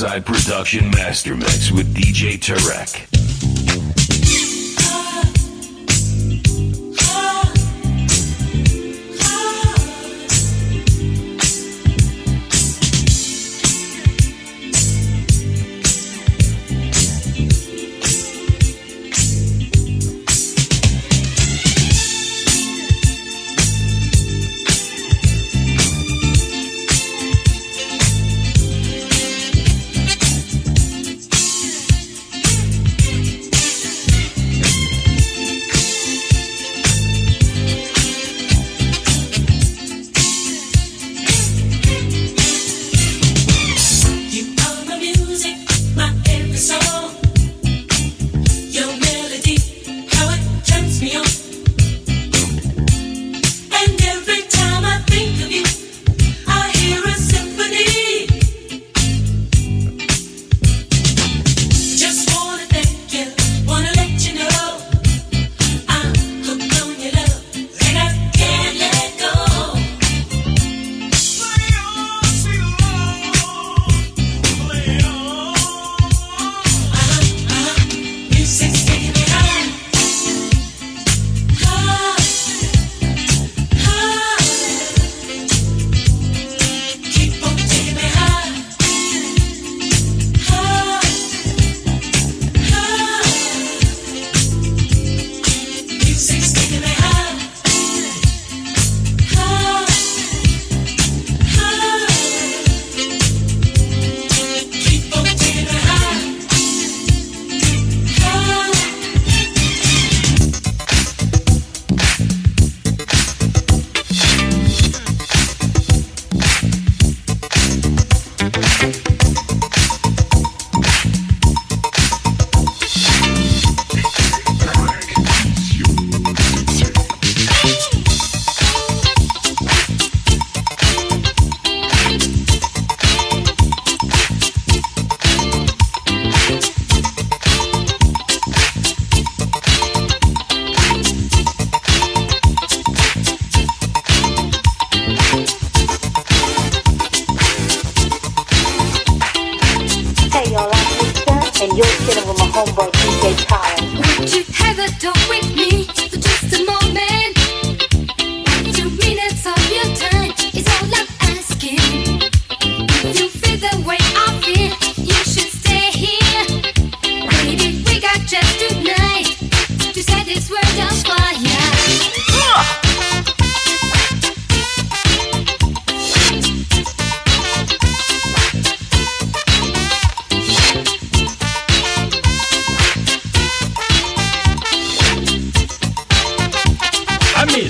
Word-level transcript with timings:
Darkside 0.00 0.24
Production 0.24 0.90
Master 0.92 1.36
Mix 1.36 1.70
with 1.70 1.94
DJ 1.94 2.38
Tarek. 2.38 3.09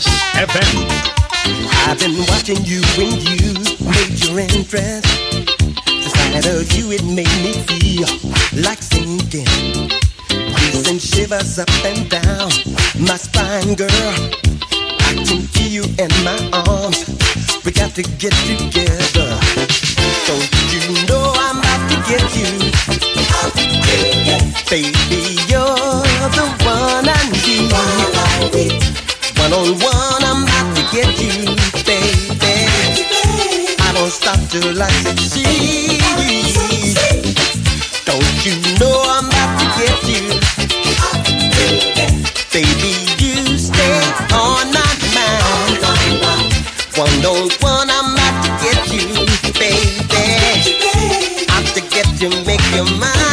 Kiss 0.00 0.22
FM. 0.32 0.88
I've 1.84 1.98
been 1.98 2.24
watching 2.28 2.64
you 2.64 2.80
when 2.96 3.20
you 3.20 3.52
made 3.84 4.16
your 4.24 4.40
entrance. 4.40 5.04
The 5.84 6.08
sight 6.08 6.46
of 6.46 6.72
you, 6.72 6.92
it 6.92 7.04
made 7.04 7.28
me 7.44 7.52
feel 7.68 8.08
like 8.64 8.80
sinking. 8.80 9.44
Chills 10.28 10.88
and 10.88 11.00
shivers 11.00 11.58
up 11.58 11.68
and 11.84 12.08
down 12.08 12.48
my 12.98 13.16
spine, 13.16 13.74
girl. 13.74 14.16
I 15.04 15.20
can 15.26 15.42
feel 15.52 15.68
you 15.68 15.84
in 15.98 16.10
my 16.24 16.38
arms. 16.64 17.04
We 17.64 17.72
got 17.72 17.94
to 17.96 18.02
get 18.02 18.32
together. 18.48 19.28
Don't 20.24 20.48
you 20.72 21.06
know 21.08 21.28
I'm 21.36 21.58
about 21.60 21.82
to 21.92 21.96
get 22.08 22.24
you? 22.40 22.48
Out 23.36 23.52
to 23.52 23.66
get 23.84 24.16
you. 24.24 24.38
Baby, 24.70 25.36
you're 25.50 25.76
the. 26.32 26.50
One 26.64 27.08
I 27.08 28.50
need. 28.54 29.09
One 29.40 29.52
on 29.54 29.72
one, 29.80 30.22
I'm 30.22 30.44
out 30.46 30.76
to 30.76 30.82
get 30.92 31.18
you, 31.18 31.32
baby. 31.88 32.68
I 33.80 33.92
won't 33.96 34.12
stop 34.12 34.38
till 34.50 34.82
I 34.82 34.90
succeed. 35.00 36.02
Don't 38.04 38.44
you 38.44 38.54
know 38.78 38.94
I'm 39.16 39.30
out 39.40 39.52
to 39.60 39.66
get 39.80 39.96
you, 40.12 40.24
baby? 42.52 42.92
You 43.16 43.56
stay 43.56 43.96
on 44.36 44.68
my 44.76 44.92
mind. 45.16 45.80
One 46.96 47.24
on 47.24 47.48
one, 47.60 47.88
I'm 47.88 48.18
out 48.26 48.44
to 48.44 48.50
get 48.62 48.92
you, 48.92 49.08
baby. 49.58 50.68
I'm 51.48 51.64
to 51.64 51.80
get 51.88 52.08
you, 52.20 52.28
make 52.44 52.64
your 52.74 52.84
mind. 53.00 53.29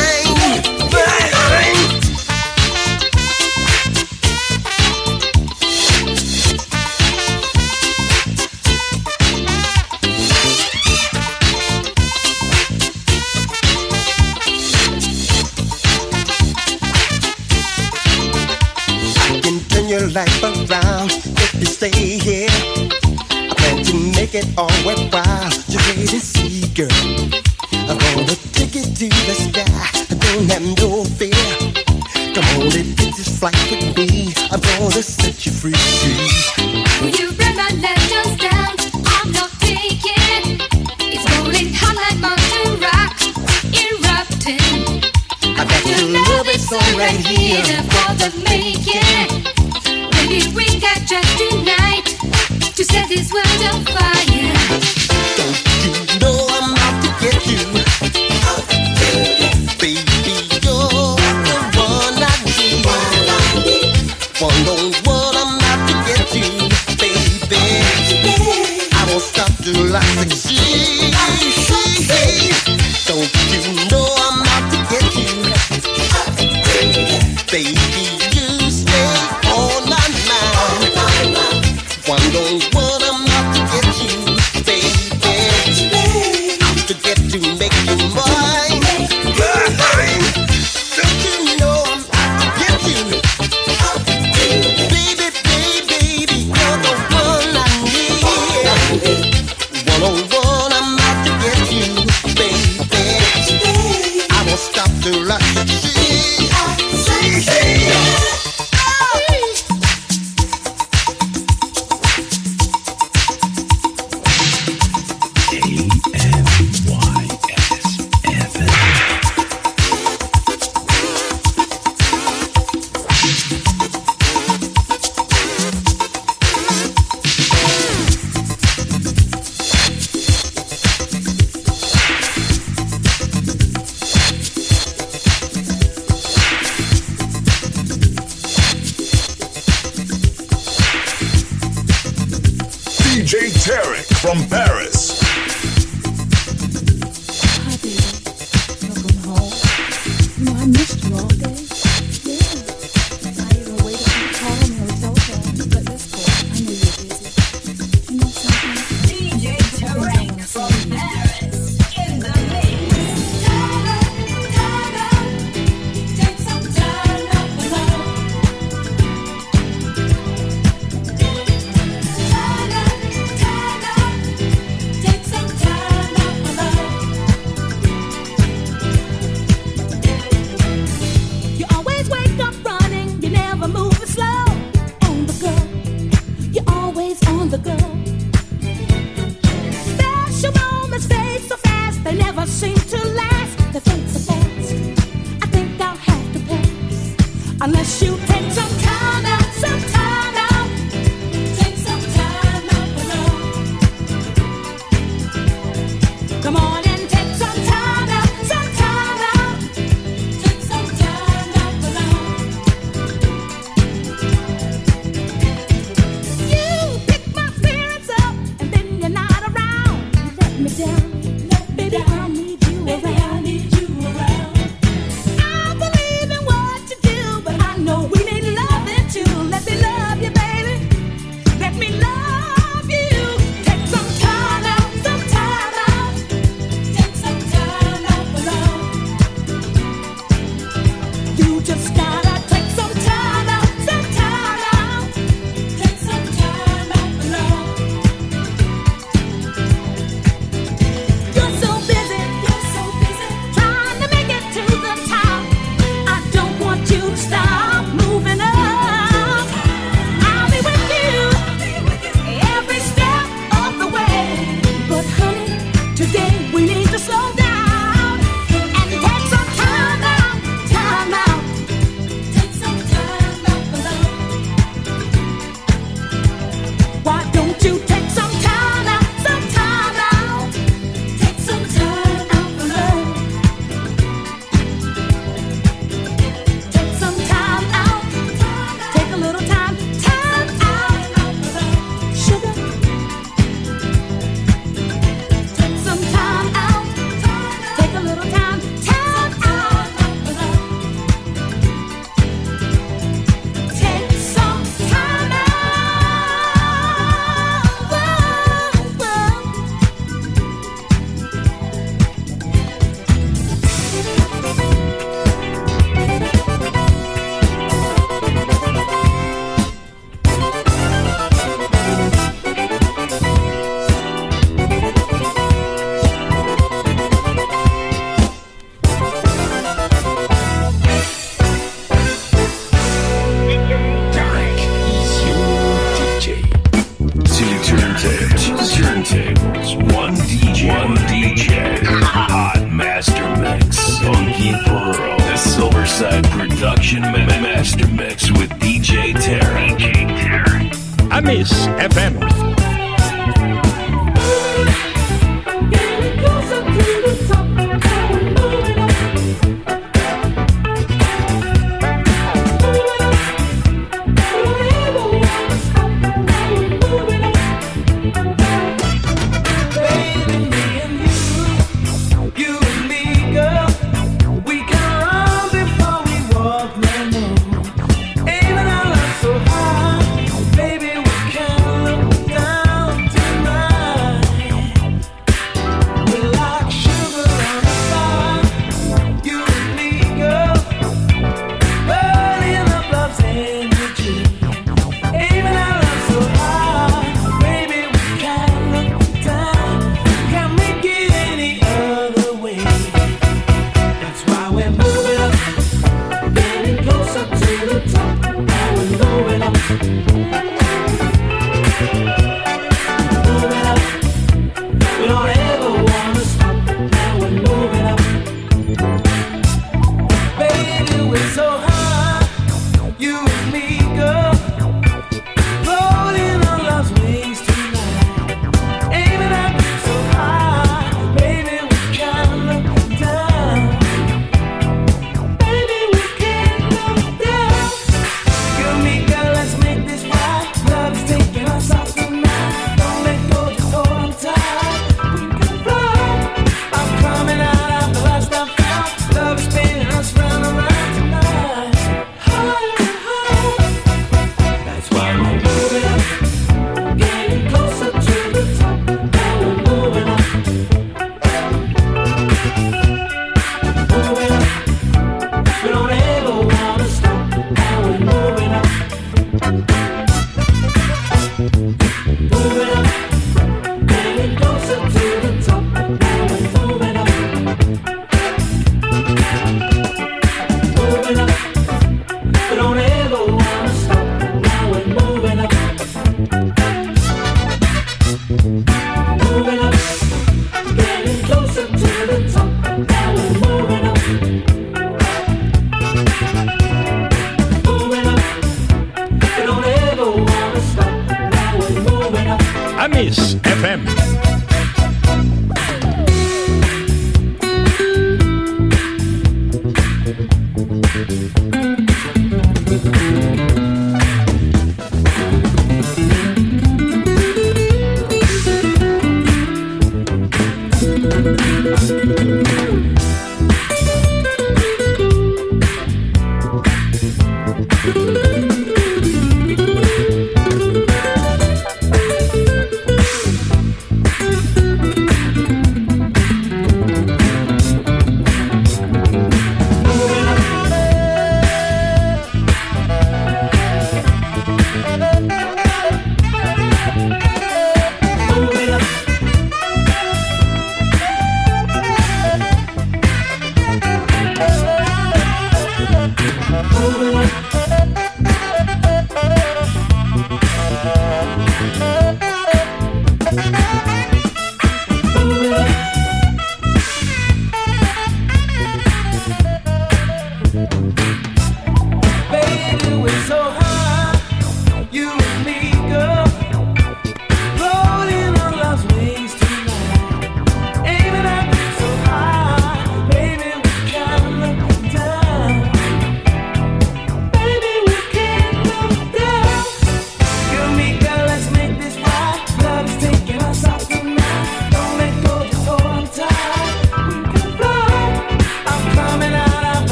Fêmeas 503.68 504.17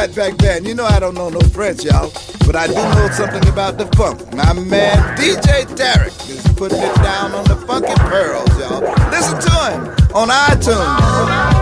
Fatback 0.00 0.38
Band. 0.38 0.66
You 0.66 0.74
know 0.74 0.86
I 0.86 0.98
don't 0.98 1.14
know 1.14 1.28
no 1.28 1.40
French, 1.40 1.84
y'all, 1.84 2.10
but 2.46 2.56
I 2.56 2.66
do 2.66 2.72
know 2.72 3.08
something 3.12 3.46
about 3.50 3.76
the 3.76 3.84
funk. 3.98 4.32
My 4.32 4.54
man 4.54 4.96
DJ 5.18 5.64
Tarek 5.76 6.30
is 6.30 6.42
putting 6.54 6.78
it 6.78 6.94
down 6.96 7.32
on 7.32 7.44
the 7.44 7.56
funky 7.66 7.92
pearls, 8.08 8.48
y'all. 8.58 8.80
Listen 9.10 9.38
to 9.38 9.50
him 9.50 10.16
on 10.16 10.28
iTunes. 10.28 11.59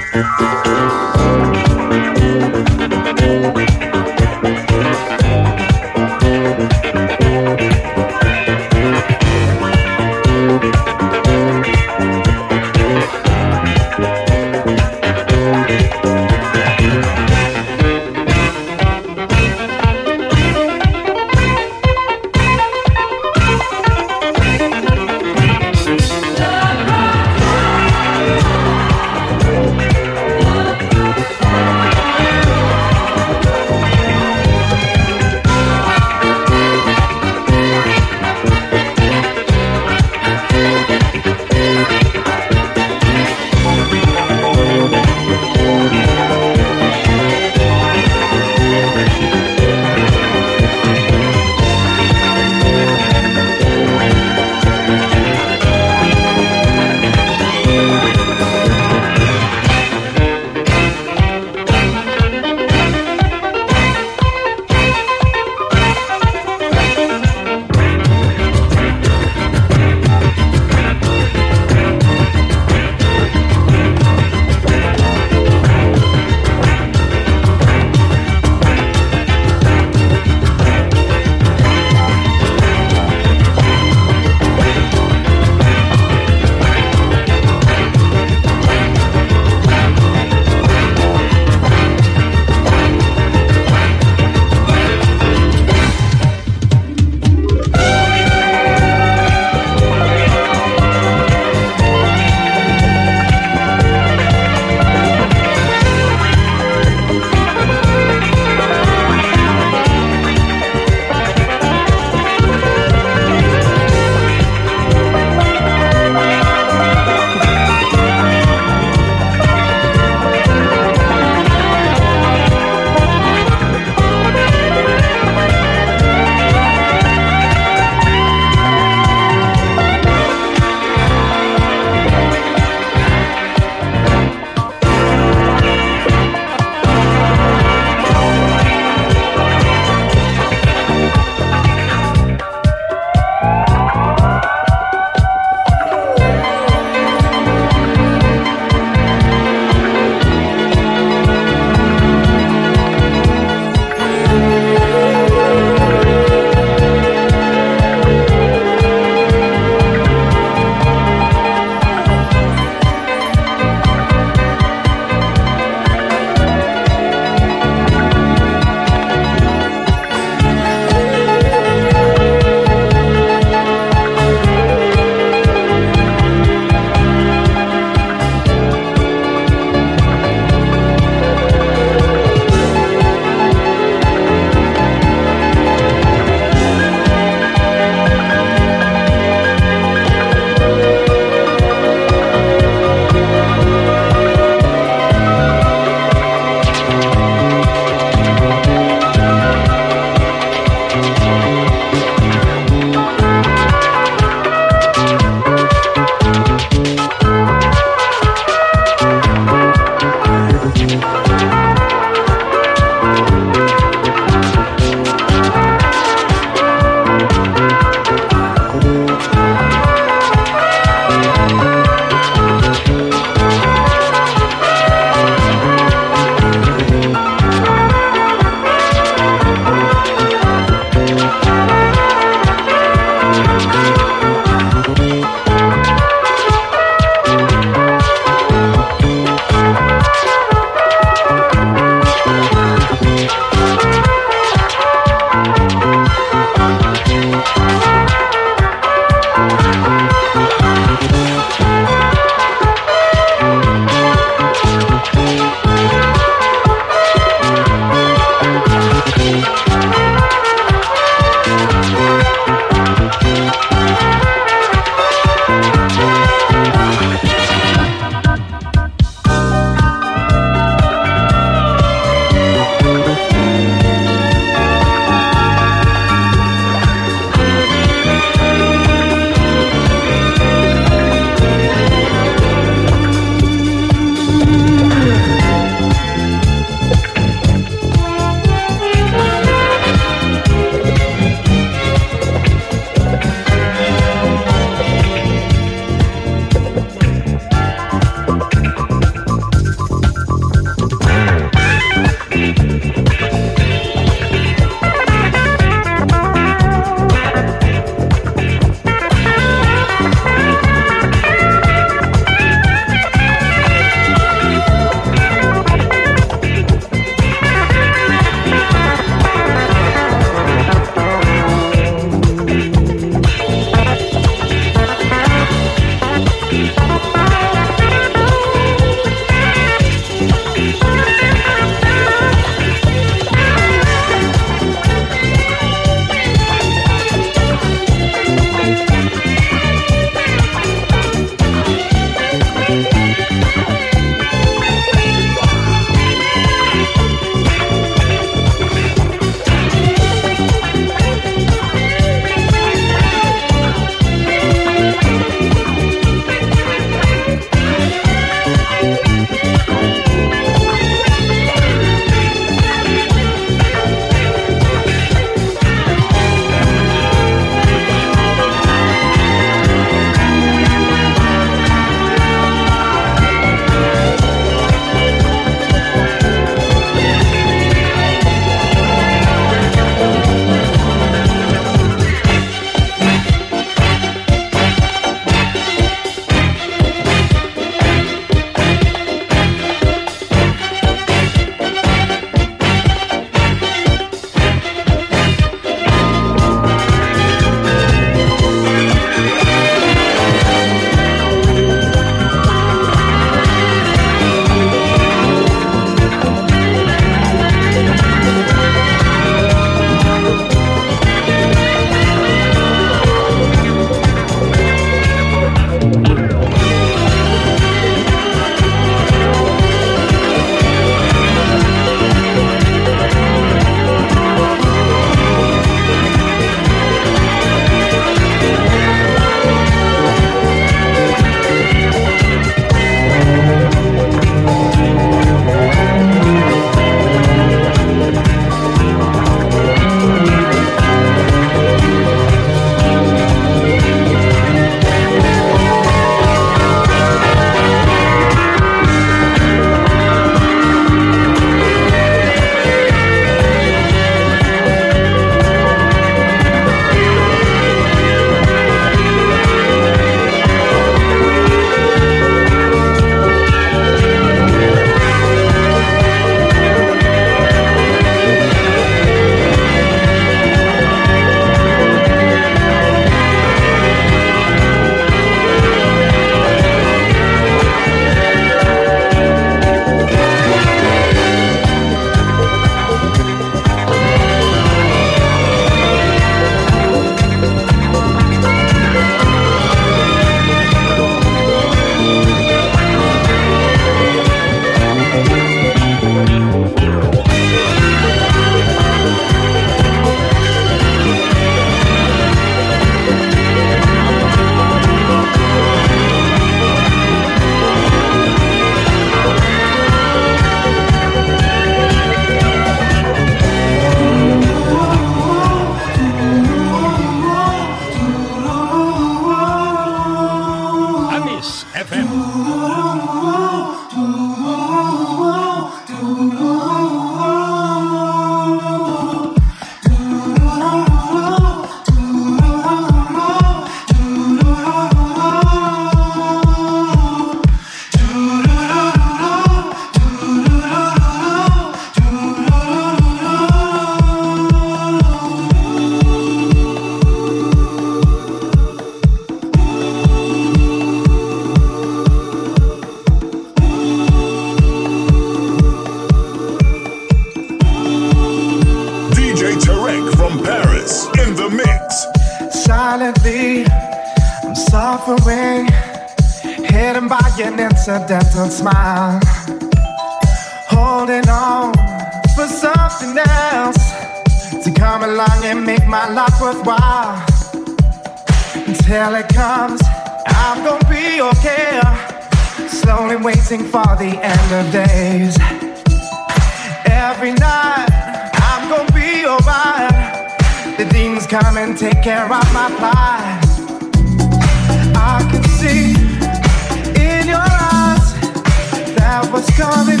Love 599.71 599.87
it. 599.87 600.00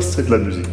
C'est 0.00 0.26
de 0.26 0.30
la 0.30 0.38
musique. 0.38 0.67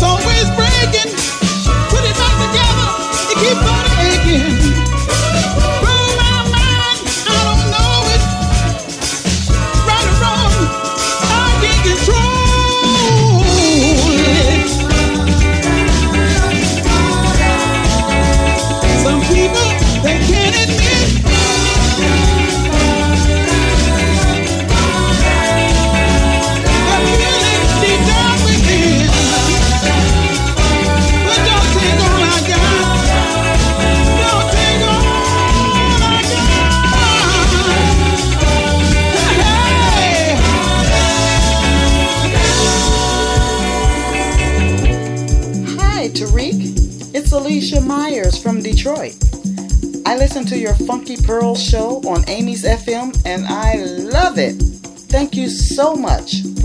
So 0.00 0.29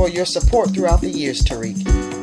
for 0.06 0.12
your 0.12 0.26
support 0.26 0.70
throughout 0.70 1.02
the 1.02 1.10
years, 1.10 1.42
Tarek. 1.42 2.15